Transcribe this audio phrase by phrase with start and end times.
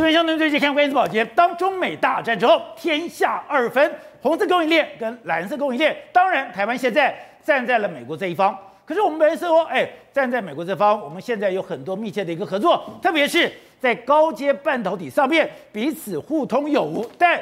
[0.00, 5.94] 各位兄弟，最近看关键字保洁，当中美大战之后，天下二分，红色供应链跟蓝色供应链。
[6.10, 8.58] 当然，台湾现在站在了美国这一方。
[8.86, 17.06] 可是我们本来说，哎，站在美国这方，我们现在有很多密切的一个合作，特别是在高阶半导体上面，彼此互通有无。
[17.18, 17.38] 但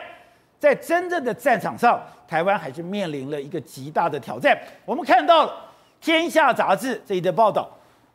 [0.59, 4.59] 在真正的战场上，台湾还是面临了一个极大的挑战。
[4.85, 5.53] 我们看到了
[6.05, 7.71] 《天下》杂志这一的报道。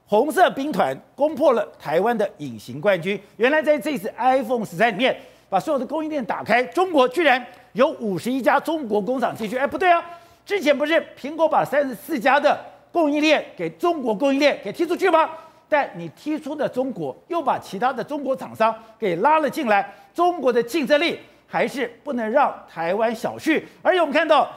[0.05, 3.19] 红色兵团攻破了台湾的隐形冠军。
[3.37, 5.15] 原来在这次 iPhone 十三里面，
[5.49, 9.57] 把所有的供应链打开，中国居然有五十一家中国工厂进去。
[9.57, 10.03] 哎，不对啊，
[10.45, 12.59] 之前不是苹果把三十四家的
[12.91, 15.29] 供应链给中国供应链给踢出去吗？
[15.67, 21.17] 但你踢出的中国，又把其他的中国厂商给拉了进来，中国的竞争力
[21.47, 23.63] 还是不能让台湾小觑。
[23.81, 24.47] 而且我们看到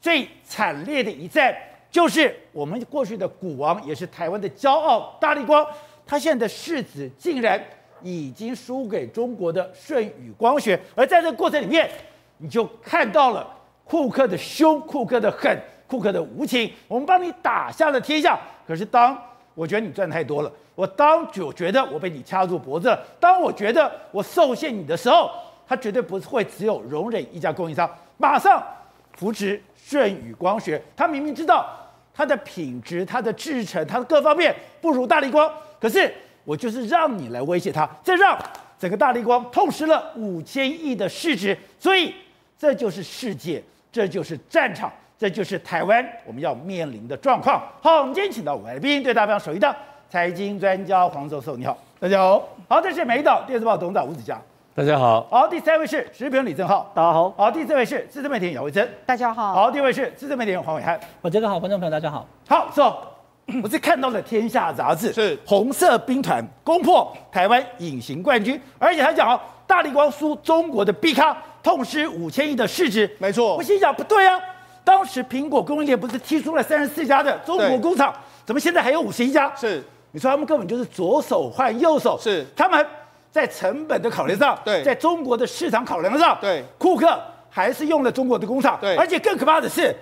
[0.00, 1.52] 最惨烈的一战。
[1.94, 5.64] 就是我们过去的股王，也是台湾的骄傲，大力光，
[6.04, 7.64] 它现在的市值竟然
[8.02, 11.88] 已经输给中国的舜宇光学，而在这个过程里面，
[12.38, 13.48] 你就看到了
[13.84, 16.68] 库克的凶、库克的狠、库克的无情。
[16.88, 18.36] 我们帮你打下了天下，
[18.66, 19.16] 可是当
[19.54, 25.30] 我觉得你赚太多了，我当就觉得我被你掐住脖子了，当我觉得我受限你的时候，
[25.64, 28.60] 他绝对不会只有容忍一家供应商，马上
[29.12, 31.82] 扶持舜宇光学，他明明知道。
[32.14, 36.10] 它的品质、它的制成、它的各方面不如大立光，可是
[36.44, 38.38] 我就是让你来威胁它，这让
[38.78, 42.14] 整个大立光痛失了五千亿的市值，所以
[42.56, 47.60] 这就是世界，这就是战场，这就是台湾我们要面临的状况。
[47.82, 49.74] 好，我们今天请到我们来宾，对大家非常熟悉的
[50.08, 52.48] 财经专家黄教授，你好，大家好。
[52.68, 54.40] 好，这是美岛电视报董事长吴子嘉。
[54.76, 62.96] 大家好，好，第三位是时评李正浩，大家好，好，第四位是资深媒体姚维珍，大家好，好，第五位是资深媒体黄伟汉，我这个好，观众朋友大家好，好，是哦，
[63.62, 65.38] 我是看到了《天下》杂志，是。
[65.46, 74.36] 红色兵团攻破台湾隐形冠军，而且他讲哦，大力光输中国的 B 咖，痛失五千亿的市值，没错，我心想不对啊，
[74.82, 78.12] 当时苹果供应链不是踢出了三十四家的中国工厂，
[78.44, 79.54] 怎么现在还有五十一家？
[79.54, 79.80] 是，
[80.10, 82.44] 你说他们根本就是左手换右手，是。
[82.56, 82.84] 他们。
[83.34, 89.92] 在成本的考量上，对，在中国的市场考量上，对，库克还是用了中国的工厂，对，而且更可怕的是，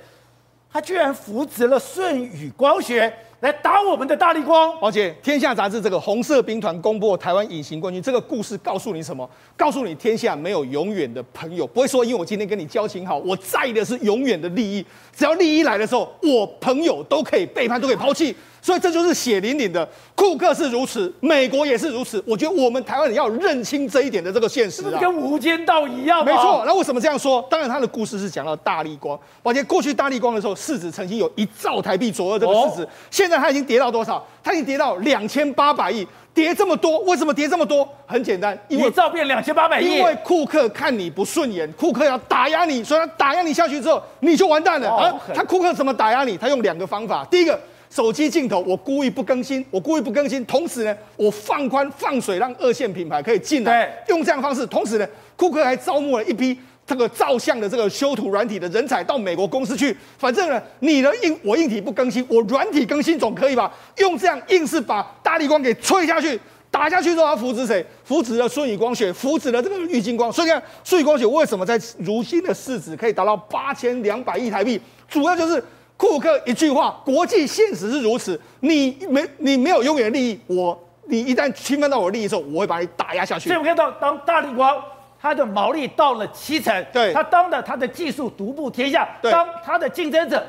[0.71, 3.11] 他居然扶植了舜宇光学
[3.41, 4.79] 来打我们的大力光。
[4.83, 9.27] 而且《天下》杂志这个红色兵团公布台湾隐形冠军这个故事告诉你什么？
[9.57, 14.85] 告诉你天下没有永远的朋友，不会说因为我今天跟你交情好，我在意的是永远的利益。
[15.17, 18.37] 只要利益来的时候，我朋友都可以背叛，都可以抛弃。
[18.63, 22.23] 所以这就是血淋淋的，库克是如此，美国也是如此。
[22.25, 26.25] 我觉得我们台湾人要认清这一点的这个现实啊，跟无间道一样。
[26.25, 27.45] 没错，那为什么这样说？
[27.51, 34.25] 当然他的故事是讲到大立光，而且过去大立光的时候市值曾经有一兆台币左右这个市值，现在它已经跌到多少？
[34.45, 37.89] 它已经跌到两千八百亿，跌这么多，为什么跌这么多？
[38.07, 44.89] 很简单，因为一兆变两千八百亿，因为库克看你不顺眼，库克要打压你，所以他打压你下去之后，你就完蛋了。
[44.89, 46.37] 啊他库克怎么打压你？
[46.37, 47.59] 他用两个方法，第一个。
[47.95, 54.67] 手机镜头，我故意不更新，我故意不更新，同时呢，我放宽放水，让二线品牌可以进来，用这样的方式。
[54.67, 59.95] 同时呢，库克还招募了一批这个照相的这个修图软体的人才到美国公司去。
[60.17, 63.71] 反正呢，你的硬我硬体不更新，我软体更新总可以吧？
[63.99, 67.85] 用这样硬是把大力光给吹下去，打下去之后，他扶持谁？
[68.05, 70.33] 扶持了舜宇光学，扶持了这个玉金光。
[70.33, 74.81] 所以你看，舜宇光学为什么在如今的市值可以达到八千两百亿台币？
[75.11, 75.63] 主要就是。
[76.03, 83.49] 库克一句话，国际现实是如此，你没你没有永远的利益，我你一旦侵犯到我的利益的时候，我会把你打压下去。
[83.49, 84.83] 所以我们看到，当大力光
[85.21, 90.45] 它的毛利到了七成，对，它当的它的技术独步天下，对，当它的竞争者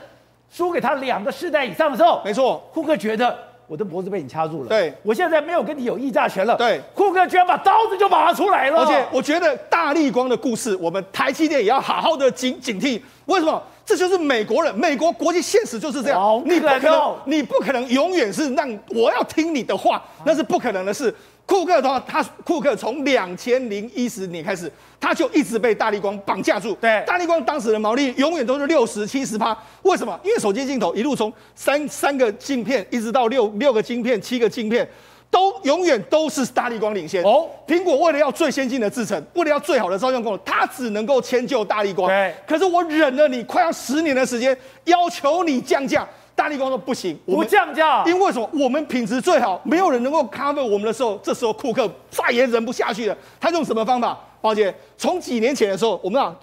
[0.50, 3.38] 输给他两个世代以上的时候，没错，库克觉得
[3.68, 13.62] 我的脖子被你掐住了，对，我现在没有跟你有议价权了，对，库克居然把刀子就拔出来了，而且我觉得大立光的故事，我们台积电也要好好的警警惕，为什么？
[13.86, 16.42] 这就是美国人，美国国际现实就是这样。
[16.46, 21.14] 你不可能，你不可能永远是让我要听你的话，那是不可能的事。
[21.46, 26.74] 库克的话，他库克从两千零一十年开始，他就一直被大力光绑架住。
[26.82, 29.58] 对，大力光当时的毛利永远都是六十七十趴。
[29.84, 30.20] 为什么？
[30.24, 34.88] 因为手机镜头一路从三三个镜片一直到六六个镜片、七个镜片。
[35.30, 37.50] 都永远都是大力光领先哦。
[37.66, 42.08] 苹果为了要最先进的制程，为了要最好的照相功能，它只能够迁就大力光。
[42.08, 42.32] 对。
[42.46, 48.04] 可是我忍了你快要十年的时间，要求你降价，大力光说不行，不降价。
[48.06, 48.50] 因为什么？
[48.54, 53.16] 我们品质最好，没有人能够 cover 我们的时候，这时候库克再也忍不下去了。
[53.40, 54.18] 他用什么方法？
[54.42, 56.36] 宝姐，从几年前的时候，我们啊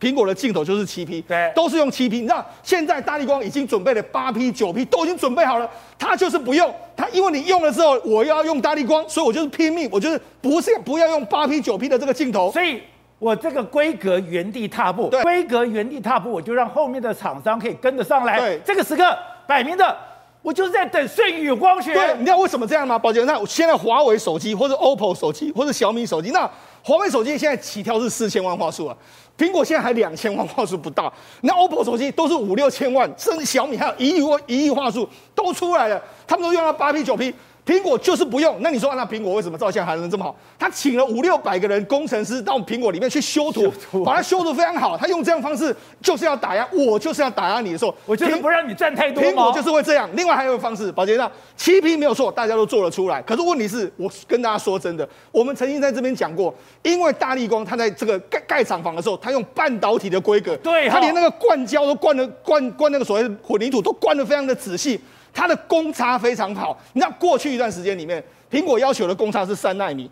[0.00, 2.16] 苹果的镜头就是七 P，对，都是用七 P。
[2.16, 12.82] 你知道现在大力光已经准备了八 P、九 P，都已经准备好了，他就是不用，他因为你用了之后，我要用大力光，所以我就是拼命，我就是不是不要用八 P、九 P 的这个镜头，所以
[13.20, 18.40] 我这个规格原地踏步，对，规格原地踏步，我就让后面的厂商可以跟得上来。
[18.40, 19.96] 对，这个时刻摆明的。
[20.42, 21.94] 我就是在等舜宇光学。
[21.94, 22.98] 对，你知道为什么这样吗？
[22.98, 26.50] 宝杰，那现在华为手机或者 OPPO 手机或者小米手机，那
[26.82, 28.94] 华为手机现在起跳是四千万画素啊，
[29.38, 31.10] 苹果现在还两千万画素不到，
[31.40, 37.34] 那 OPPO 手机都是五六千万，甚至小米还有一亿一亿画素都出来了，他们都用了八 P 九 P。
[37.66, 40.36] 苹果就是不用，那你说那苹果为什么照相还能这么好？
[40.58, 43.72] 他请了五六百个人工程师到苹果里面去修图，
[44.04, 44.98] 把它修图非常好。
[44.98, 49.22] 他用这样方式就是要打压我，就是要打压你的时候，我就是不让你赚太多。
[49.22, 50.06] 苹果就是会这样。
[50.14, 53.22] 另外还有一个方式，宝杰那七 P 没有错，大家都做得出来。
[53.22, 65.00] 可是问题是我跟大家说真的，我们曾经在这边讲过，因为大立光他在这个盖盖厂房的时候，他用半导体的规格，对，他连那个灌胶都灌的灌灌那个所谓的混凝土都灌的非常的仔细。
[65.34, 70.08] 它的公差非常好，你知道过去一段时间里面，苹果要求的公差是三纳米、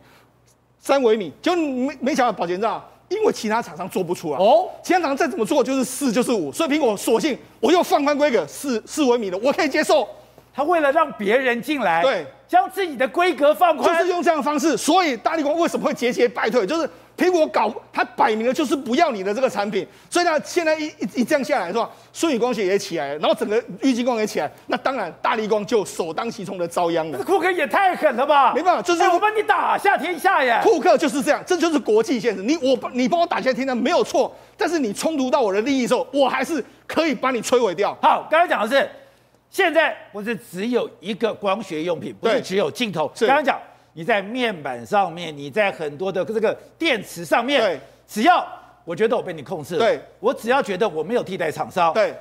[0.81, 4.39] 三微米，就没没想到保洁知道，因为其他厂商做不出来。
[4.39, 10.07] 哦，其他厂商再怎么做就是四就是五，所以苹果索性我又放宽规格四四微米的，我可以接受。
[10.54, 16.88] 他为了让别人进来，对，将自己的规格放宽，就是用这样的方式，所以大力光为什么会节节败退，就是。
[17.14, 21.88] 苹果搞，它摆明了就是不要你的这个产品，所以呢，现在一一一这样下来是吧？
[22.10, 27.19] 顺宇光学也起来了，然后整个玉晶光也起来，那当然大力光就首当其冲的遭殃了。
[27.19, 28.54] 这库克也太狠了吧？
[28.54, 30.58] 没办法，就是、欸、我帮你打下天下耶。
[30.64, 32.43] 库克就是这样，这就是国际现实。
[32.43, 37.96] 你我你帮我打下天下没有错，但是你冲突到我的利益的时候，我还是可以把你摧毁掉。
[38.00, 38.90] 好，刚才讲的是，
[39.52, 43.06] 现在不是只有一个光学用品，不是只有镜头。
[43.20, 43.60] 刚刚讲。
[43.94, 47.78] 你在面板上面，你在很多的这个电池上面，对，
[48.08, 48.43] 只要
[48.87, 52.16] 我觉得我被你控制了，对，我只要觉得我没有替代厂商，对，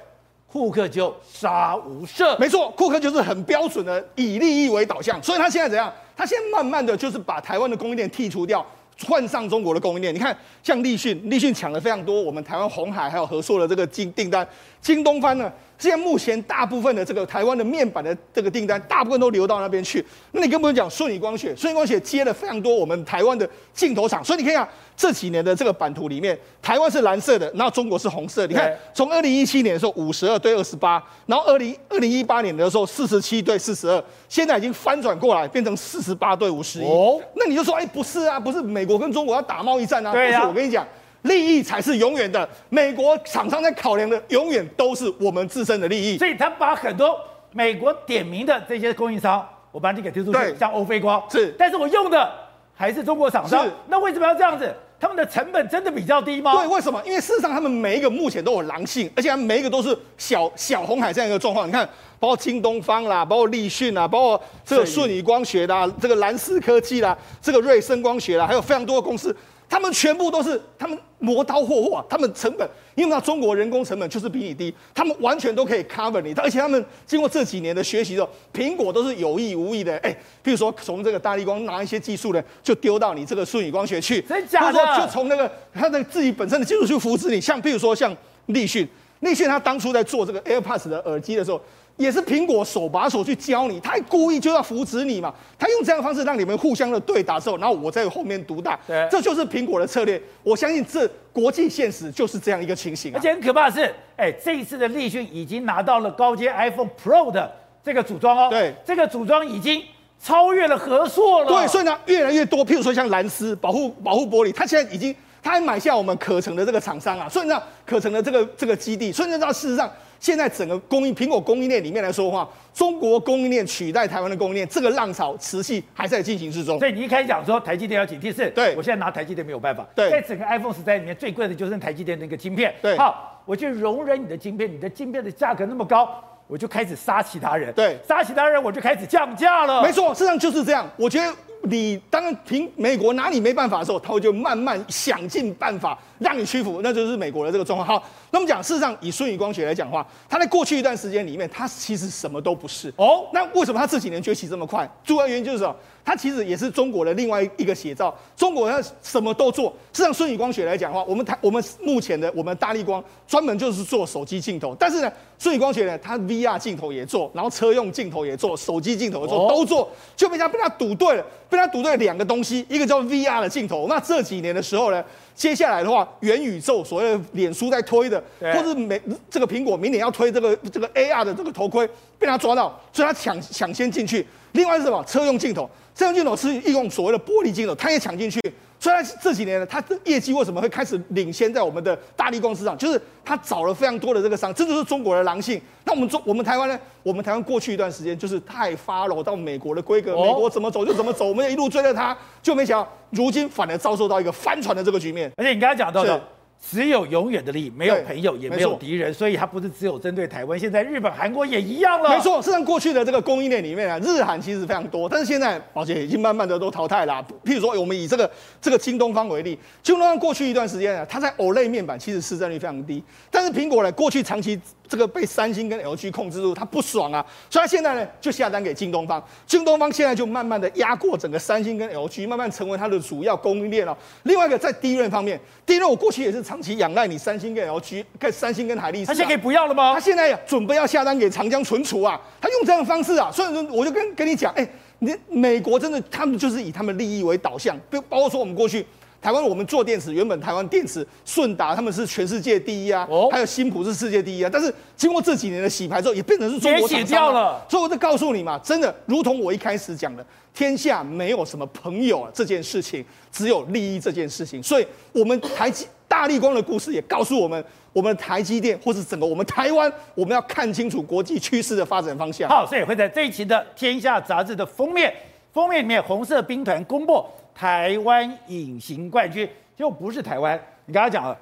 [0.48, 2.38] 库克就杀无赦。
[2.38, 5.90] 没错，库克就是很标准的以利益为导向，所以他现在怎样？
[6.14, 8.66] 他现在慢慢的就是把台湾的供应链剔除掉，
[9.08, 10.14] 换上中国的供应链。
[10.14, 14.46] 你看，像立讯，立讯抢了非常多我们台湾红海还有和硕的这个订订单，
[14.82, 15.52] 京东方呢？
[15.78, 20.06] 现在目前大部分的这个台湾的面板的这个订单，大部分都流到那边去。
[20.32, 28.46] 那你更不用讲舜宇光学，舜宇光学接了非常多我们台湾的镜头厂，所以你看啊，这几年的这个版图里面，台湾是蓝色的，然后中国是红色。
[28.46, 36.84] 你看，从二零一七年的时候五十二对二十八，然后二零二零一八年的时候四十七对四十二，现在已经翻转过来变成四十八对五十一。
[36.84, 40.12] 哦，那你就说，哎，不是啊，不是美国跟中国要打贸易战啊？
[40.12, 40.88] 对啊，不是，我跟你讲。
[41.24, 42.48] 利益才是永远的。
[42.70, 46.18] 美国厂商在考量的，永远都是我们自身的利益。
[46.18, 47.20] 所以他把很多
[47.52, 52.32] 美国点名的这些供应商，我把你给推出去，像欧菲光是，但是我用的
[52.74, 53.68] 还是中国厂商。
[53.88, 54.74] 那为什么要这样子？
[55.00, 56.54] 他们的成本真的比较低吗？
[56.54, 57.02] 对，为什么？
[57.04, 61.68] 因为事实上他们每一个目前都有狼性，而且他们每一个都是小小红海这样一个状况。
[61.68, 61.84] 你看，
[62.20, 69.36] 包括京东方啦，包括立讯啦，包括这个舜宇光学啦，这个蓝思科技啦，这个瑞声光学啦，还有非常多的公司。
[69.72, 72.04] 他们全部都是他们磨刀霍霍啊！
[72.10, 76.34] 他们成本，因为那中国人工成本就是比你低，他们完全都可以 cover 你。
[76.34, 80.12] 而且他们经过这几年的学习之后，苹果都是有意无意的，哎，
[80.44, 84.78] 譬如说从这个大力光拿一些技术呢，就丢到你这个顺宇光学去，真假的？
[84.78, 88.14] 或者说就从那个他的自己本身的技术去扶持你，像譬如说像
[88.48, 88.86] 立讯，
[89.22, 91.62] 立讯他当初在做这个 AirPods 的耳机的时候。
[92.02, 100.22] 也是苹果手把手去教你，他还故意就要扶持你嘛，他用这样的方式让你们互相的对打之后，然后我在后面独大，对，这就是苹果的策略。
[100.42, 103.16] 我相信这国际现实就是这样一个情形啊。
[103.18, 107.52] 而且很可怕的是，哎，这一次的立讯已经拿到了高阶 iPhone Pro 的
[107.84, 109.84] 这个组装哦，对，这个组装已经
[110.20, 111.48] 超越了合硕了。
[111.48, 119.92] 对，所以呢，越来越多，譬如说像蓝思保护保护玻璃，它现在已经，它还买下我们可成的这个厂商啊，所以呢，可成的这个这个基地，所以呢，到事实上。
[120.22, 126.78] 现在整个供应苹果供应链里面来说的话，中国供应链取代台湾的供应链，这个浪潮持续还在进行之中。
[126.78, 129.84] 所以你一开始讲说台积电要警惕，是对，我现在拿台积电没有办法。
[129.96, 132.72] 对，在整个 iPhone 十代里面最贵的就是台积电那个晶片。
[132.84, 136.08] 对，好，我就容忍你的晶片，你的晶片的价格那么高，
[136.46, 137.74] 我就开始杀其他人。
[137.74, 139.82] 对，杀其他人我就开始降价了。
[139.82, 140.88] 没错，事实上就是这样。
[140.98, 141.34] 我觉得。
[141.64, 147.88] 你当然凭美国拿你没办法的时候，他会就慢慢想尽办法让你屈服，那就是美国的这个状况。
[147.88, 153.28] 好，那么讲事实上，以舜宇光学来讲的话，他在过去一段时间里面，他其实什么都不是哦。
[153.34, 154.90] 那为什么他这几年崛起这么快？
[155.04, 155.76] 主要原因就是什么？
[156.04, 158.16] 他其实也是中国的另外一个写照。
[158.36, 159.72] 中国要什么都做。
[159.94, 164.76] 实际上，舜宇光学来讲的话，我们台我们目前的我们大力光专门就是做手机镜头。
[164.80, 173.88] 但是呢，舜宇光学呢，他 VR 镜头也做，然后车用镜头也做，手机镜头也做，都做，就被他被他赌对了，被他赌对两个东西，一个叫 VR 的镜头。
[173.90, 175.04] 那这几年的时候呢，
[175.36, 181.86] 接下来的话，元宇宙所谓的脸书在推的，或是美这个苹果明年要推这个这个 AR 的这个头盔，
[182.18, 184.26] 被他抓到，所以他抢抢先进去。
[184.54, 185.04] 另外是什么？
[185.04, 188.40] 车用镜头，车用镜头是一用所谓的玻璃镜头，他也抢进去。
[188.82, 192.76] 虽然这几年呢，它的业绩为什么会开始领先在我们的大力光市场？
[192.76, 195.62] 就是它找了非常多的这个商，这就是中国的狼性。
[195.86, 196.80] 那我们中我们台湾呢？
[197.04, 205.32] 我们台湾过去一段时间就是太 follow 到美国的规格，美国怎么走就怎么走，我们也一路追着它，就没想到如今反而遭受到一个翻船的这个局面。
[205.38, 206.20] 而且你刚才讲到的。
[206.62, 210.58] 只有永远的利益，没有朋友，也没有敌人，所以它不是只有针对台湾。
[210.58, 212.10] 现在日本、韩国也一样了。
[212.12, 217.26] 没错，事实上过去的这个供应链里面啊，日韩其实非常多，但是现在宝杰已经慢慢的都淘汰了。
[217.44, 218.30] 譬如说，我们以这个
[218.62, 224.60] 这个京东方为例，京东方过去一段时间啊，它在 OLED 面板其实市占率非常低，但是苹果呢，过去长期。
[224.92, 233.98] 这个被三星跟 LG 控制住，他不爽啊，所以他现在呢就下单给京东方，京东方现在就慢慢的压过整个三星跟 LG，慢慢成为它的主要供应链了。
[234.24, 239.94] 另外一个在 DRAM 方面，DRAM 我过去也是长期仰赖你三星跟 LG，跟三星跟海力士，他现在可以不要了吗？
[239.94, 244.70] 他现在准备要下单给长江存储啊，他用这样的方式啊，所以说我就跟跟你讲，哎，
[245.00, 248.86] 你美国真的他们就是以他们利益为导向，包包括说我们过去。
[249.22, 254.50] 台湾我们做电池，原本台湾电池顺达他们是全世界第一啊，哦、还有新普是世界第一啊。
[254.52, 257.64] 但是经过这几年的洗牌之后，也变成是中国厂商了。
[257.70, 260.26] 所以我就告诉你嘛，真的如同我一开始讲的，
[260.56, 264.62] 天下没有什么朋友啊这件事情，只有利益这件事情。
[264.64, 267.64] 所以我们台积大力光的故事也告诉我们，
[267.94, 272.50] 我们台积电或是整个我们台湾，我们要看清楚国际趋势的发展方向。
[272.50, 275.14] 好，所以会在这一期的《天下》杂志的封面，
[275.54, 277.24] 封面里面红色兵团公布。
[277.54, 281.38] 台湾隐形冠军就不是台湾，你刚刚讲了，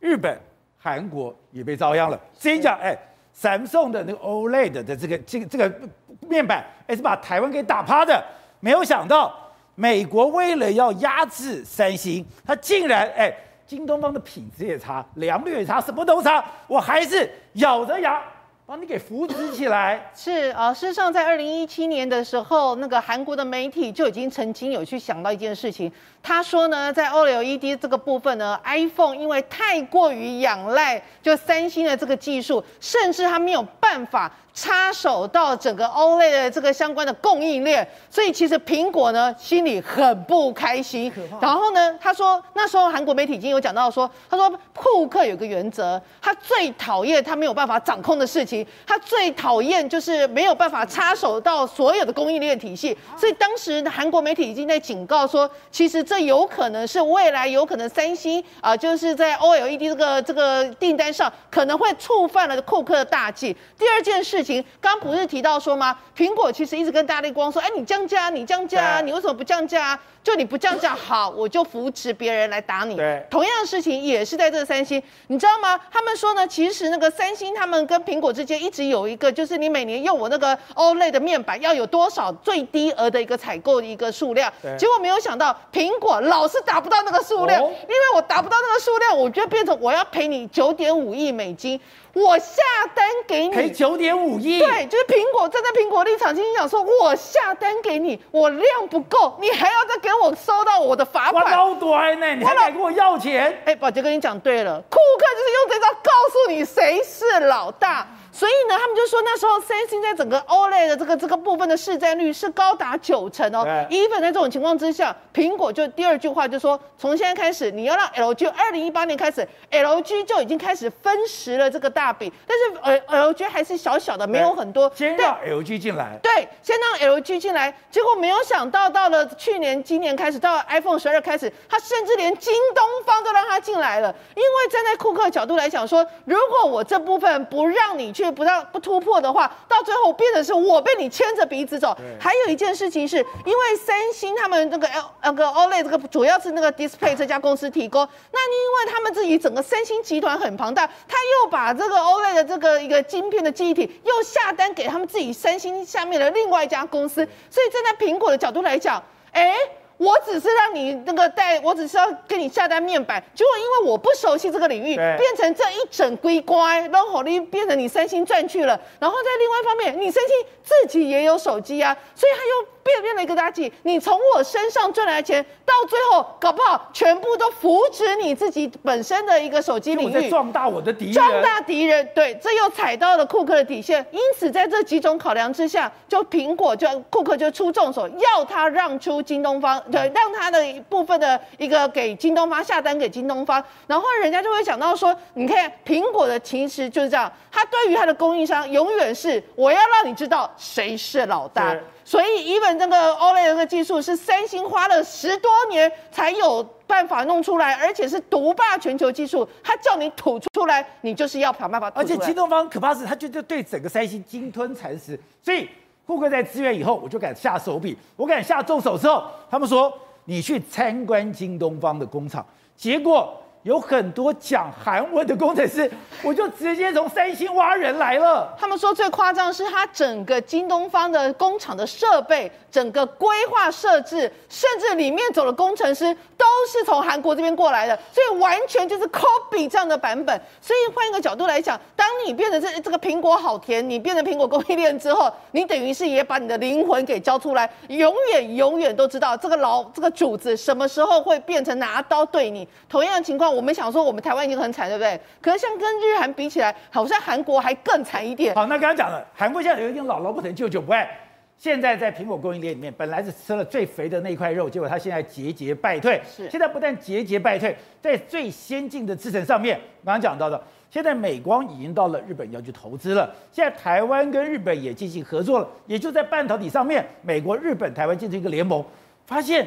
[0.00, 0.38] 日本、
[0.78, 2.20] 韩国也被遭殃了。
[2.34, 2.96] 先讲，哎
[3.36, 5.72] ，Samsung 的那个 OLED 的这个这个这个
[6.20, 8.24] 面板，哎，是把台湾给打趴的。
[8.60, 9.34] 没有想到，
[9.74, 13.32] 美国为了要压制三星，他竟然哎，
[13.66, 18.22] 京东方的品质也差，良率也差，什么都差，我还是咬着牙。
[18.68, 25.90] 把你给扶持起来是啊，事实上，在二零一七年的时候，那个韩国的媒体就已经曾经有去想到一件事情。
[26.28, 41.10] 他说呢，在 OLED 这个部分呢，iPhone 因为太过于仰赖就三星的这个技术，甚至他没有办法插手到整个 OLED 的这个相关的供应链，所以其实苹果呢心里很不开心。
[41.40, 52.94] 然后呢，他说那时候韩国媒体已经有讲到说，他说库克有个原则，他最讨厌他没有办法掌控的事情，他最讨厌就是没有办法插手到所有的供应链体系。
[53.16, 56.17] 所以当时韩国媒体已经在警告说，其实这。
[56.24, 63.56] 有可能是未来有可能三星啊，就是在 OLED 这个这个订单上可能会触犯了库克的大忌。
[63.78, 65.96] 第二件事情，刚不是提到说吗？
[66.16, 69.98] 苹果其实一直跟大立光说，哎，你降价，你降价，你为什么不降价？
[70.20, 72.96] 就你不降价好，我就扶持别人来打你。
[72.96, 75.80] 对，同样的事情也是在这个三星，你知道吗？
[75.90, 84.52] 他们说呢，其实那个三星他们跟苹果之间一直有一个，就是你每年用我那个 OLED 的面板要有多少最低额的一个采购的一个数量。
[84.60, 91.80] 对，结果没有想到苹果老是达不到那个数量，哦、因为我达不到那个数量，我就变成我要赔你九点五亿美金。
[92.14, 92.62] 我下
[92.94, 103.62] 单给你赔九点五亿，对，就是苹果站在苹果立场，心想说，我下单给你，我量不够，你还要再给我收到我的罚款，高端呢，你还敢跟我要钱？
[103.64, 108.08] 哎，宝杰跟你讲对了，库克就是用这招告诉你谁是老大。
[108.38, 113.66] 所以呢，他们就说那时候三星在整个 OLED 的这个这个部分的市占率是高达九成哦。
[113.90, 124.88] even 在这种情况之下，苹果就第二句话就说，从现在开始你要让 LG，二零一八年开始，LG 就已经开始分食了这个大饼，但是呃 LG 还是小小的，没有很多。
[124.94, 126.16] 先让 LG 进来。
[126.22, 138.27] 对，先让 LG 进来，结果没有想到到了去年、今年开始，到了 iPhone 十二开始，他甚至连京东方都让他进来了，因为站在库克角度来讲说，如果我这部分不让你去。
[138.30, 141.96] 不让不突破的话，到最后变成是我被你牵着鼻子走。
[142.20, 159.54] 还有一件事情是，因为三星他们那个 L 那个 OLED 这个主要是那个 Display 这家公司提供，那因为他们自己整个三星集团很庞大，他又把这个 OLED 的这个一个晶片的记忆体又下单给他们自己三星下面的另外一家公司，所以站在苹果的角度来讲，哎。
[159.98, 172.77] 我只是让你那个带，我只是要跟你下单面板，结果因为我不熟悉这个领域，变成这一整龟乖，然后你变成你三星赚去了，然后在另外一方面，你三星自己也有手机啊，所以他又。
[172.88, 182.08] 变变了一个垃圾，你从我身上赚来的钱，到最后搞不好全部都扶植你自己本身的一个手机领域，壮大我的敌人，壮大敌人。
[182.14, 184.04] 对，这又踩到了库克的底线。
[184.10, 201.76] 因此，在这几种考量之下，就苹果就库克就出重手，要他让出京东方，对，让他的一部分的一个给京东方下单给京东方，然后人家就会想到说，你看苹果的其实就是这样，他对于他的供应商永远是我要让你知道谁是老大。
[202.08, 209.46] 所以，even 这个 OLED 这个技术是三星花了十多年才有办法弄出来，而且是独霸全球技术。
[209.62, 212.00] 他叫你吐出来，你就是要想办法吐。
[212.00, 215.20] 而且京东方可怕是，他就就对整个三星鲸吞蚕食。
[215.42, 215.68] 所以，
[216.06, 219.92] 库克在资源以后，我就敢下手笔，我敢下重手之后，他们说
[220.24, 222.42] 你去参观京东方的工厂，
[222.74, 223.38] 结果。
[223.68, 225.88] 有很多讲韩文的工程师，
[226.24, 228.56] 我就直接从三星挖人来了。
[228.58, 240.40] 他们说最夸张的是，他整个京东方的工厂的设备、整个规划设置，甚至里面走的工程师都是从韩国这边过来的，所以完全就是 copy 这样的版本。
[240.60, 252.66] 所以换一个角度来讲，当你变成这这个苹果好甜，你变成苹果供应链之后，你等于是也把你的灵魂给交出来，永远永远都知道这个老这个主子什么时候会变成拿刀对你。
[252.88, 253.48] 同样的情况。
[253.54, 255.20] 我们想说，我们台湾已经很惨，对不对？
[255.42, 258.54] 可是像跟日韩比起来，好像韩国还更惨一点。
[258.54, 261.27] 好，那刚刚讲了，韩国现在有一点姥姥不疼，舅舅不爱。
[261.58, 266.20] 现在在苹果供应链里面，本来是吃了最肥的那块肉，结果它现在节节败退。
[266.24, 273.34] 是，现在不但节节败退，在最先进的制程上面，刚刚讲到的，现在美光已经到了日本要去投资了。
[273.50, 278.84] 现在台湾跟日本也进行合作了，也就在半导体上面，美国、日本、台湾进行一个联盟，
[279.26, 279.66] 发现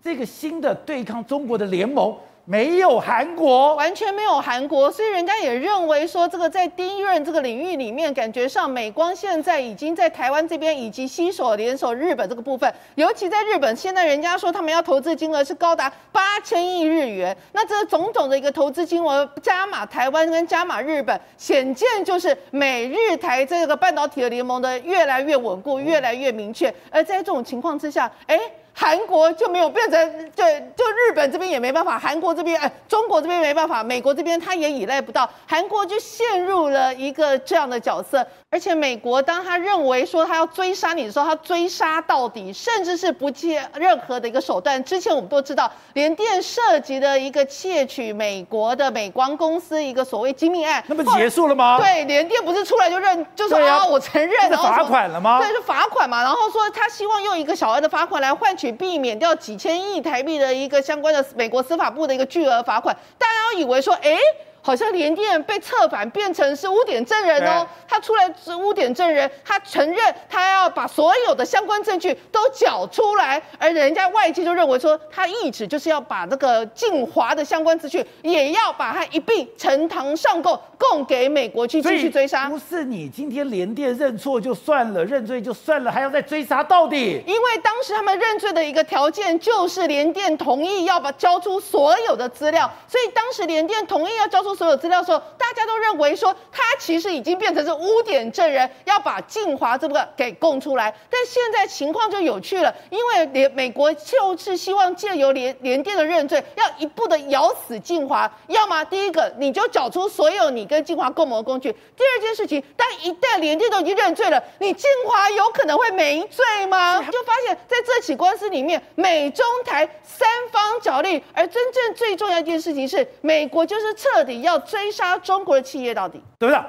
[0.00, 2.16] 这个新的对抗中国的联盟。
[2.46, 28.38] 没有韩国，完全没有韩国，所以人家也认为说，这个在低润这个领域里面，感觉上美光现在已经在台湾这边以及携手联手日本这个部分，尤其在日本，现在人家说他们要投资金额是高达八千亿日元，那这种种的一个投资金额加码台湾跟加码日本，显见就是美日台这个半导体的联盟的越来越稳固，越来越明确，而在这种情况之下，哎。
[28.76, 38.26] 韩国就没有变成，对，就日本这边也没办法，韩国这边，哎，中国这边没办法，美国这边他也依赖不到，韩国就陷入了一个这样的角色。
[38.50, 44.82] 而且美国当他认为说他要追杀你的时候，他追杀到底，甚至是不借任何的一个手段。
[44.84, 51.78] 之前我们都知道，联电涉及的一个窃取美国的美光公司一个所谓机密案，那不结束了吗？
[51.78, 55.40] 对，联电不是出来就认，就说啊，我承认，然后罚款了吗？
[55.40, 58.63] 对，是罚款嘛，然后说他希望用一个小额的罚款来换取。
[58.72, 64.18] 避免掉几千亿台币的一个相关的美国司法部的一个巨额罚款，大家都以为说，哎。
[64.66, 67.68] 好像联电被策反，变成是污点证人哦。
[67.86, 82.48] 他出来是污点证人，他承认他要把所有的相关证据都缴出来，而人家外界就认为说，他一直就是要把这个晋华的相关资讯也要把它一并呈堂上供，供给美国去继续追杀。
[82.48, 87.22] 不是你今天联电认错就算了，认罪就算了，还要再追杀到底？
[87.26, 94.53] 因为当时他们认罪的一个条件就是联电同意要把交出所有的资料，所以当时联电同意要交出。
[94.54, 100.94] 所有资料的时候，大家都认为说他其实已经变成是污点证人，要把静华这个给供出来。
[101.10, 108.30] 但现在情况就有趣了，因为联美国就是希望借由联联电的认罪，要一步的咬死静华。
[108.48, 117.00] 要么第一个你就找出所有你跟静华共谋的工具；第二件事情，当一旦联电都已经认罪了，你静华有可能会没罪吗？
[117.02, 124.43] 就发现在这起官司里面，美中台三方角力，而真正最重要一件事情是，美国就是彻底。
[124.44, 126.62] 要追杀中国的企业到底，对不对？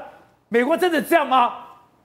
[0.49, 1.53] 美国真的这样吗？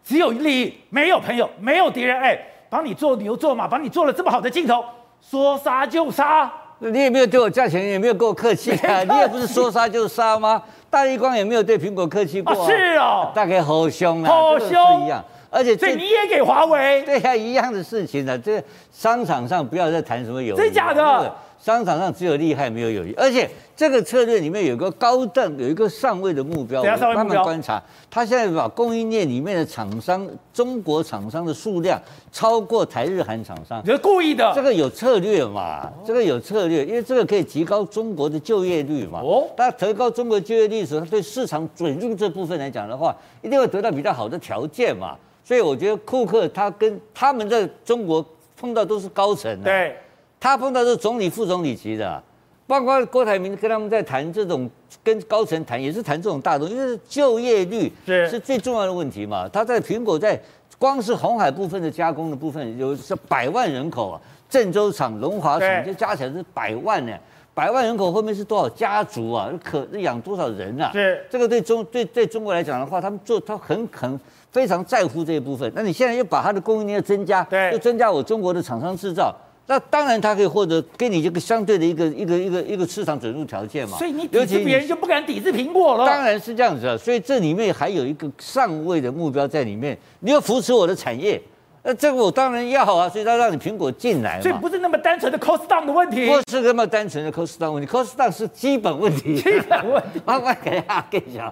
[0.03, 2.19] 只有利益，没有朋友，没有敌人。
[2.21, 4.85] 哎，帮你做牛做马，帮你做了这么好的镜头，
[5.21, 6.51] 说杀就杀。
[6.79, 9.05] 你也没有对我价钱，也没有跟我客气啊。
[9.05, 10.63] 你也不是说杀就杀吗？
[10.89, 12.67] 大立光也没有对苹果客气过、啊哦。
[12.67, 15.23] 是哦，大概好凶啊，好凶一样。
[15.51, 17.03] 而且，所以你也给华为？
[17.03, 18.41] 对呀、啊，一样的事情呢、啊。
[18.43, 21.35] 这商场上不要再谈什么友谊，真假的？
[21.61, 26.81] 商场上只有利害没有友谊，而且这个策略里面有个高等，有一个上位的目标。
[26.81, 32.01] 我慢慢观察，他现在把供应链里面的厂商，中国厂商的数量
[32.33, 33.83] 超过台日韩厂商。
[33.85, 34.51] 你是故意的？
[34.55, 35.87] 这个有策略嘛？
[36.03, 39.21] 这个有策略，因为这个可以提高中国的就业率嘛。
[39.21, 39.47] 哦。
[39.55, 45.15] 他提高中国就业率的时候，他对市场准入这部分来讲的话，一定会得到比较好的条件嘛。
[45.45, 48.25] 所以我觉得库克他跟他们在中国
[48.57, 49.65] 碰到都是高层的。
[49.65, 49.95] 对。
[50.41, 52.21] 他碰到是总理、副总理级的，
[52.67, 54.69] 包括郭台铭跟他们在谈这种
[55.05, 59.47] 跟高层谈，也是谈这种大东西，因为就业率是最重要的问题嘛。
[59.49, 60.41] 他在苹果在
[60.79, 67.13] 光是红海部分的加工的部分有是百万人口啊，郑州厂、龙华厂就加起来是百万呢。
[67.53, 69.51] 百万人口后面是多少家族啊？
[69.63, 70.91] 可养多少人啊？
[70.93, 74.19] 是这个对中对对中国来讲的话，他们做他很很
[74.51, 75.71] 非常在乎这一部分。
[75.75, 79.35] 那你现在又把它的供应链增加，对，又增加我中国的厂商制造，
[79.67, 83.97] 那当然他可以获得给你这个相对的一个一个一个一个市场准入条件嘛。
[83.97, 86.07] 所以你抵制别人就不敢抵制苹果了。
[86.07, 86.97] 当然是这样子啊。
[86.97, 91.41] 所以这里面还有一个上位的目标在里面，你要扶持我的产业。
[91.83, 100.21] 那这个我当然要啊，所以他让你苹果进来嘛，所以不是那么单纯的 cost down 的问题，不是那么单纯的 cost down 问题，cost down 是基本问题，基本问题。
[100.27, 101.51] 我我给大家跟你讲，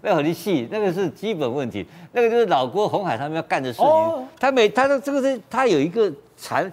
[0.00, 3.84] 没有你细，那个是基本问题，那个就是老郭红海他们要干的事情。
[3.84, 6.72] 哦、他每他的这个是他有一个产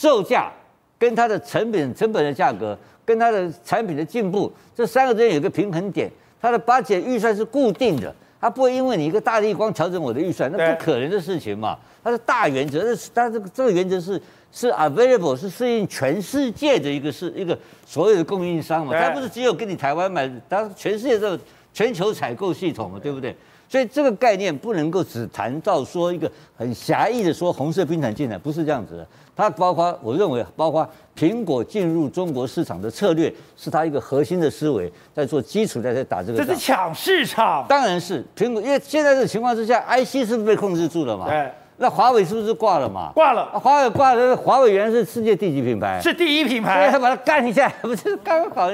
[0.00, 0.50] 售价
[0.98, 6.10] 跟它的成本成本的价格跟它的产品的进步这三个之间有一个平衡点，
[6.40, 11.78] 它的 budget 预算是固定的，它不会因为你一个大力光调整我的预算，那不可能的事情嘛。
[12.02, 14.18] 它是大原则，是它这个这个原则是
[14.50, 21.38] 是 available，是适应全世界的一个是一个所有的供应商嘛，它不是只有跟你台湾买，它是全世界的
[21.74, 23.36] 全球采购系统嘛，对不对？
[23.70, 29.06] 所以这个概念不能够只谈到说一个很狭义的说红色兵团进来，不是这样子的。
[29.36, 36.44] 它包括我认为，包括苹果进入中国市场的策略，是它一个核心的思维，在做基础，在在打这个。
[36.44, 41.28] 这是抢市场，当然是苹果，因为现在这个情况之下，IC 是不是被控制住了嘛？
[41.28, 41.48] 对。
[41.82, 43.10] 那华为是不是挂了嘛？
[43.14, 43.46] 挂了。
[43.58, 45.98] 华为挂了，华为原来是世界第几品牌？
[45.98, 46.84] 是第一品牌。
[46.84, 48.70] 对，他把它干一下， 不是刚刚好，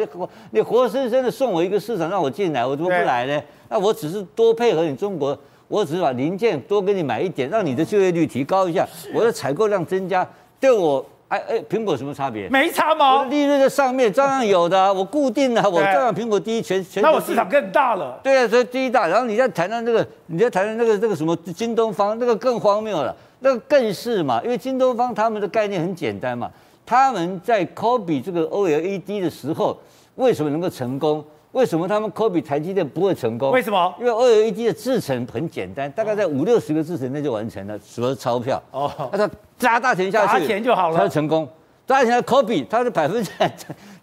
[0.51, 3.43] 你活生生的送我一个市场让我进来，我怎么不来呢？
[3.69, 5.39] 那我只是多配合你中国，
[5.69, 11.05] 我只是把零件多给你买一点，让你的就业率提高一下，我的采购量增加，对我。
[11.29, 12.49] 哎哎，苹果有什么差别？
[12.49, 13.17] 没差吗？
[13.19, 17.03] 我的利润在上面照样有的， 我固定的，我照样苹果第一，全全。
[17.03, 18.21] 那我市场更大了。
[18.23, 19.09] 对啊，所以第一大。
[19.09, 26.49] 然后你再谈到那个，你再谈到那个那个什么京东方，那个更荒谬了，那个更是嘛，因为京东方他们的概念很简单嘛，
[26.85, 29.77] 他们在 copy 这个 OLED 的时候，
[30.15, 31.25] 为什么能够成功？
[31.57, 33.51] 为什么他们 copy 台积电不会成功？
[33.51, 33.95] 为什么？
[33.99, 38.63] 因为 OLED 的制程很简单，大概在五六十个制程内就完成了，除了钞票。
[38.71, 41.49] 哦，那他砸大钱下去，砸钱就好了，他成功。
[41.87, 43.31] 砸钱 copy，他是百分之，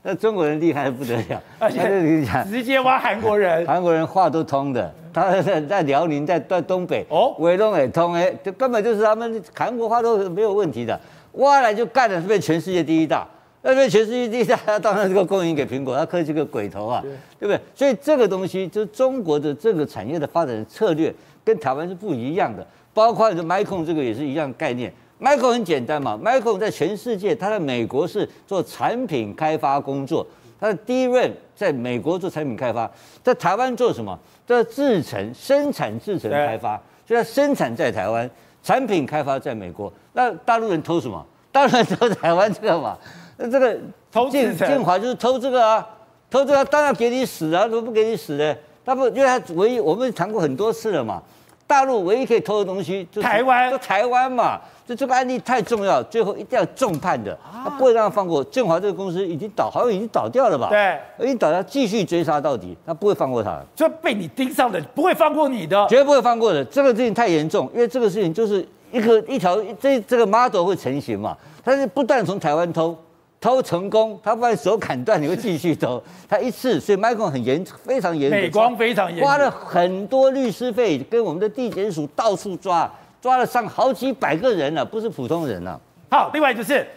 [0.02, 11.00] 那中国人厉害的不得了，而且跟你讲，直接挖韩国人，韩国人话都通的，他在在辽宁，在在东北，哦，维东也通，哎，这根本就是他们韩国话都没有问题的，
[11.34, 13.28] 挖来就干了，是被全世界第一大。
[13.66, 17.60] 那边全世界第一大，当然这个供应给苹果，他客气个鬼头啊，对，不对？
[17.74, 21.14] 所以这个东西就是中国的这个产业的发展的策略
[21.46, 24.94] 跟台湾是不一样的，包括你的 Micron 这个也是一样概念。
[25.20, 30.28] Micron 很简单嘛，Micron 在全世界，它在美国是做产品开发工作，
[30.60, 32.92] 它的第一任在美国做产品开发，
[33.24, 34.20] 在台湾做什么？
[34.46, 36.76] 在制成生产制成开发，
[37.08, 38.30] 所以它生产在台湾，
[38.62, 39.92] 产品开发在美国。
[40.12, 41.26] 那大陆人偷什么？
[41.50, 42.98] 大陆人偷台湾这个嘛。
[43.38, 43.76] 那这个
[44.12, 45.88] 偷建建华就是偷这个啊，
[46.30, 48.56] 偷这个当然给你死啊，怎么不给你死呢？
[48.86, 51.22] 他不，因为他唯一我们谈过很多次了嘛，
[51.66, 58.44] 大陆唯一可以偷的东西就是台湾，就台湾嘛，就这个案例太重要，最后一定要重判的，他不会让他放过。
[58.44, 60.68] 建华这个公司已经倒，好像已经倒掉了吧？
[60.70, 63.58] 对，已经倒掉，继续追杀到底，他不会放过他。
[63.74, 66.64] 就被你盯上的，不会放过你的，绝不会放过的。
[66.66, 72.96] 这个事情太严重，因为这个事情就是一个一条这这个 model 会成型嘛，他是不断从台湾偷。
[73.44, 76.02] 偷成功，他把你手砍断，你会继续偷。
[76.30, 82.90] 他一次，所以 Michael 很严，非常严，美光非常严，花了很多律师费，跟我们的地检署到处抓，
[83.22, 85.78] 抓了上好几百个人了，不是普通人了。
[86.10, 86.88] 好，另外就是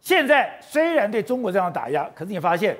[0.00, 2.76] 现在虽然对中国这样打压，可是你发现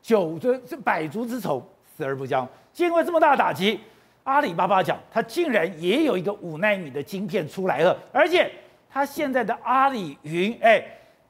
[0.00, 1.62] 九这这百足之虫，
[1.94, 2.48] 死而不僵。
[2.72, 3.78] 经过这么大的打击，
[4.24, 8.50] 阿里巴巴讲，它竟然也有一个五纳米的晶片出来了，而且
[8.90, 10.82] 它现在的阿里云，哎。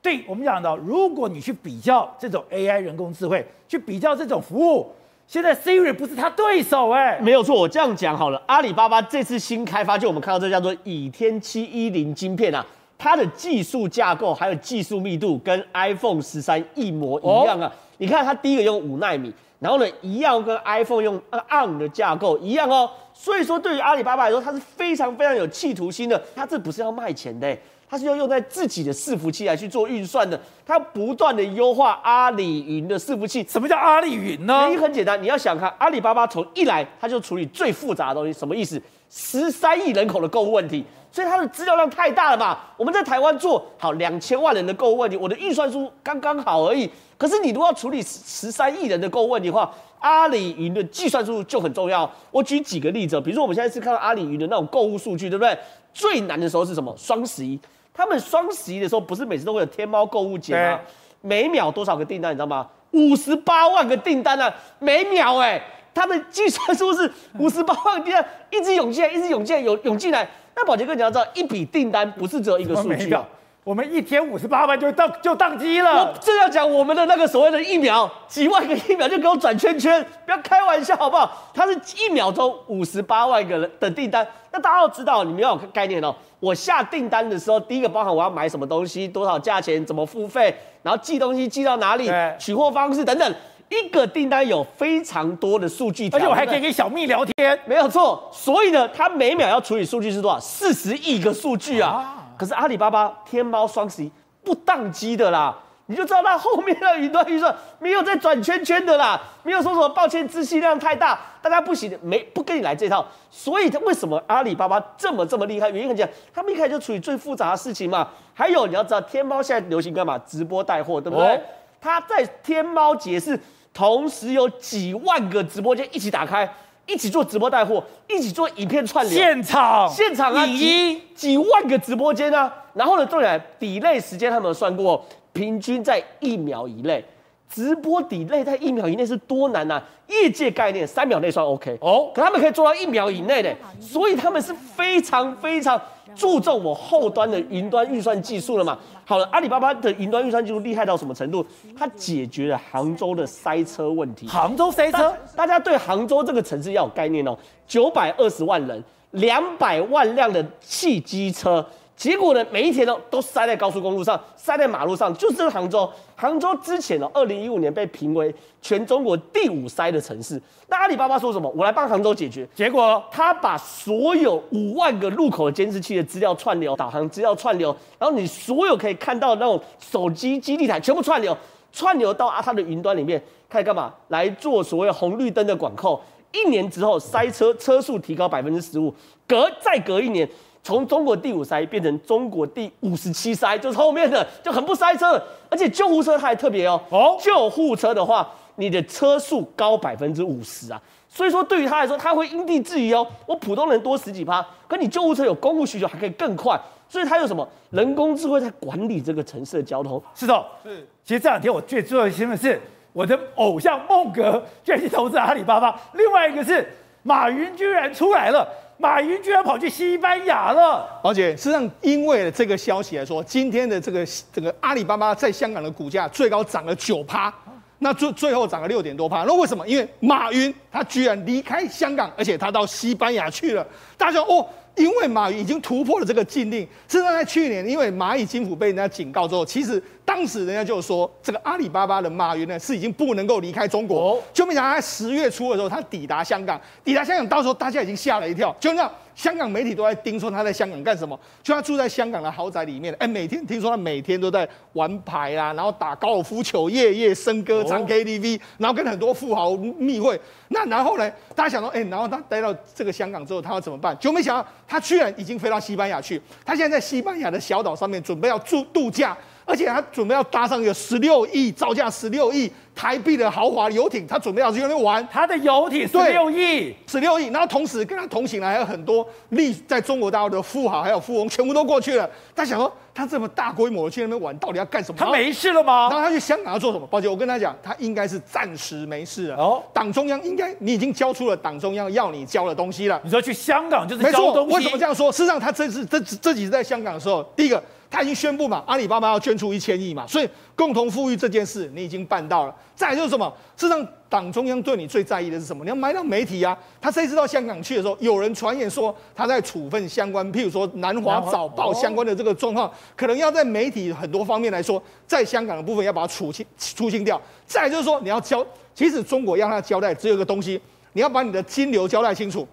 [0.02, 4.90] 对我们讲到，如果你去比较这种 AI 人工智慧，去比较这种服务，
[5.28, 8.42] 现在 Siri 不是他对手哎，没有错，我这样讲好了。
[8.46, 12.66] 阿里巴巴这次新开发，就我们看到这叫做倚天七一零晶片啊，
[12.98, 17.72] 它的技术架构还有技术密度跟 iPhone 十三一模一样啊。
[17.98, 22.90] 你看它第一个用五奈米，然后呢一样跟 iPhone 用 ARM 的架构一样哦。
[23.14, 27.56] 所以说对于阿里巴巴来说，它是非常非常有企图心的，它这不是要卖钱的。
[27.92, 33.44] 它是要用在自己的伺服器来去做运算的，它不断的优化阿里云的伺服器。
[33.46, 34.62] 什么叫阿里云呢？
[34.62, 38.80] 原因很简单，你要想看阿里巴巴从一来，它就处理最复杂的东西，什么意思？
[39.10, 42.72] 十三亿人口的购物问题，所以它的资料量太大了吧？
[42.78, 46.88] 我们在台湾做好两千万人的购物问题，我的预算数刚刚好而已。
[47.18, 52.10] 可是你如果要处理十三亿人的购物问题的话，阿里云的计算数就很重要。
[52.30, 55.54] 我举几个例子，比如说我们现在是看到阿里云的那种购物数据，对不对？
[55.92, 56.94] 最难的时候是什么？
[56.96, 57.60] 双十一，
[57.94, 60.80] 他们双十一的时候不是每次都会有天猫购物节吗？
[61.20, 62.66] 每秒多少个订单，你知道吗？
[62.92, 65.62] 五十八万个订单啊，每秒哎、欸，
[65.94, 70.28] 他的计算数是 五十八万个订单，一直涌进来，一直涌进来，涌涌进来。
[70.54, 73.24] 那宝杰哥，你要知道，一笔订单不是只有一个数据啊。
[73.64, 76.06] 我们一天五十八万就当就当机了。
[76.06, 81.50] 我正要讲我们的那个所谓的疫苗，几万个疫苗就给我转圈圈，不要开玩笑好不好？
[81.54, 84.26] 它是一秒钟五十八万个人的订单。
[84.50, 86.12] 那大家要知道，你们要有概念哦。
[86.42, 90.52] 我下订单的时候，第一个包含我要买什么东西，多少价钱，怎么付费，
[90.82, 93.34] 然后寄东西寄到哪里，取货方式等等。
[93.68, 98.28] 一个订单有非常多的数据，而且我还可以跟小蜜聊天，没有错。
[98.32, 100.40] 所以呢，它每秒要处理数据是多少？
[100.40, 101.90] 四十亿个数据啊！
[101.90, 104.10] 啊可是阿里巴巴天猫双十一
[104.42, 113.04] 不宕机的啦，你就知道它后面的云端预算没有在转圈圈的啦，没有说什么抱歉，资息量太大，大家不行，没不跟你来这套。
[113.30, 115.68] 所以它为什么阿里巴巴这么这么厉害？
[115.70, 118.08] 原因很简单，他们一开始就处理最复杂的事情嘛。
[118.32, 120.18] 还有你要知道，天猫现在流行干嘛？
[120.18, 121.40] 直播带货，对不对？
[121.80, 123.38] 他、哦、在天猫节是，
[123.74, 126.48] 同时有几万个直播间一起打开。
[126.84, 137.04] 一起做直播带货，一起做影片串流，现场现场啊，几几万个直播间啊，然后呢，重点，delay 时间他们有算过，平均在一秒以内，
[137.48, 139.84] 直播 delay 在一秒以内是多难呐、啊？
[140.08, 145.80] 业界概念三秒内算 OK 哦，可他们可以做到一秒以内的，所以他们是非常非常
[146.14, 148.78] 注重我后端的云端运算技术了嘛。
[149.06, 151.44] 好了，阿里巴巴的云端运算技术厉害到什么程度？
[151.76, 154.26] 它解决了杭州的塞车问题。
[154.26, 157.36] 杭州塞车，大家对杭州这个城市要有概念哦。
[157.66, 161.66] 九百二十万人，两百万辆的汽机车。
[161.94, 165.88] 结果呢，每一天呢都塞在高速公路上，塞在马路上，就是这个杭州。
[166.16, 170.40] 杭州之前呢，二零一五年被评为全中国第五塞的城市。
[170.68, 171.48] 那阿里巴巴说什么？
[171.54, 172.48] 我来帮杭州解决。
[172.54, 181.36] 结果他把所有五万个路口监视器的资料串流，导航资料串流，然后你所有可以看到的那种手机基地台全部串流，
[181.72, 183.94] 串流到啊他的云端里面，开始干嘛？
[184.08, 186.00] 来做所谓红绿灯的管控。
[186.32, 188.92] 一年之后，塞车车速提高百分之十五，
[189.28, 190.28] 隔再隔一年。
[190.62, 195.20] 从中国第五塞变成中国第五十七塞，就是后面的就很不塞车，
[195.50, 196.80] 而且救护车它还特别哦。
[196.90, 203.04] 哦，救护车的话，你的车速高百分之五十啊，所以说对于他来说，他会因地制宜哦。
[203.26, 206.60] 我普通人多十几趴，可你救护车有公务需求，还可以更快。
[206.88, 210.00] 所以它有什么人工智慧在管理这个城市的交通？
[210.14, 210.86] 是的，是。
[211.02, 212.60] 其实这两天我最重要的新闻是，
[212.92, 216.70] 我的偶像孟格居然去投资阿里巴巴，另外一个是
[217.02, 218.46] 马云居然出来了。
[218.82, 227.32] 马云居然跑去西班牙了，而且实际上因为这个消息来说，今天的这个这个阿里巴巴在香港的股价最高涨了九趴，
[227.78, 229.22] 那最最后涨了六点多趴。
[229.22, 229.64] 那为什么？
[229.68, 233.64] 因为马云他居然离开香港，而且他到西班牙去了。
[233.96, 234.44] 大家说哦。
[234.76, 244.22] 因为马云已经突破了这个禁令，甚至在去年，因为蚂蚁金服被人家警告之后，其实当时人家就说，这个阿里巴巴的马云呢是已经不能够离开中国。
[244.32, 248.92] 就没想到在十月初的时候，他抵达香港，抵达香港，到时候大家已经吓了一跳，就那样。
[249.14, 260.18] 香港媒体都在盯说他在香港干什么，就他住在香港的豪宅里面，哎，每天听说他每天都在玩牌啊，然后打高尔夫球，夜夜笙歌，唱 KTV，然后跟很多富豪密会。
[260.48, 263.96] 那然后呢，大家想说，哎，然后他待到这个香港之后，他要怎么办？
[263.98, 269.16] 就没想到他居然已经飞到西班牙去，他现在在西班牙的小岛上面准备要住度假。
[269.44, 275.06] 而且他准备要搭上一个十六亿造价十六亿台币的豪华游艇，他准备要去那边玩。
[275.10, 277.26] 他的游艇十六亿，十六亿。
[277.26, 282.08] 然后同时跟他同行的还有很多历在中国大陆的富豪还有富翁，全部都过去了。
[282.34, 284.98] 他想说，他这么大规模的去那边玩，到底要干什么？
[284.98, 285.88] 他没事了吗？
[285.90, 286.86] 然后他去香港要做什么？
[286.86, 289.36] 抱歉，我跟他讲，他应该是暂时没事了。
[289.36, 293.00] 哦，党中央应该你已经交出了党中央要你交的东西了。
[293.04, 294.54] 你说去香港就是交东西？
[294.54, 295.12] 为什么这样说？
[295.12, 297.62] 事实上，他这次这这几次在香港的时候，第一个。
[297.92, 300.26] 他已经宣布嘛，阿里巴巴要捐出一千亿嘛，所以
[300.56, 302.56] 共同富裕这件事你已经办到了。
[302.74, 303.30] 再就是什么？
[303.54, 305.62] 事实上，党中央对你最在意的是什么？
[305.62, 306.56] 你要买到媒体啊。
[306.80, 317.20] 他这一次到香港去的时候，有人传言说他在处分相关，譬如说南华早报相关的这个状况，可能要在媒体很多方面来说，在香港的部分要把它处清、除清掉。
[317.46, 320.58] 再就是说，你要交，其实中国要他交代只有一个东西，
[320.94, 322.48] 你要把你的金流交代清楚。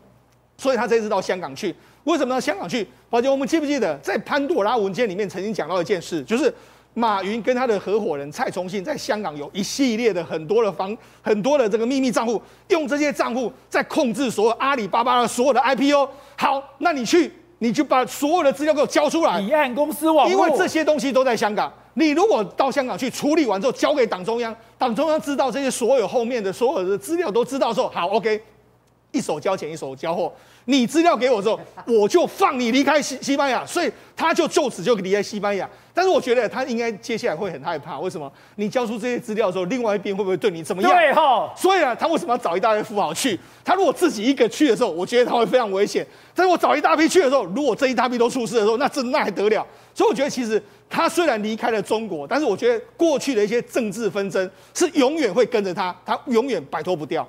[0.57, 1.73] 所以他这次到香港去。
[2.09, 2.85] 为什么到香港去？
[3.07, 6.51] 宝杰，我们记不记得在潘朵拉文件里面曾经讲到一件事，就是
[6.95, 16.09] 马云跟他的合伙人蔡崇信在香港有一系列的很多的房、很多的这个秘密账户，用这些账户在控制所有阿里巴巴的所有的 IPO。
[16.35, 19.39] 好，那你去你就把所有的资料给我交出来。
[19.39, 21.71] 离岸公司网，因为这些东西都在香港。
[21.93, 28.41] 你如果到香港去处理完之后，交给党中央，党中央知道这些所有后面的所有的资料都知道之后，好，OK，
[29.11, 30.31] 一手交钱一手交货。
[30.65, 35.67] 你资料给我之后， 我就放你离开西西班牙，所以他就就此就离开西班牙。
[35.93, 38.31] 但是我觉得他应该接下来会很害怕，为什么？
[38.55, 40.91] 你交出这些资料的时候，另外一边会不会对你怎么样？
[40.91, 41.51] 对哈。
[41.57, 43.37] 所以啊，他为什么要找一大堆富豪去？
[43.65, 46.05] 他如果自己一个去的时候，我觉得他会非常危险。
[46.35, 49.65] 但是我找一大批去的时候，如果这一大批都出事的时候，那这那还得了？
[49.95, 57.27] 所以我觉得其实他虽然离开了中国，但是我觉得过去的一些政治纷争是永远会跟着他，他永远摆脱不掉。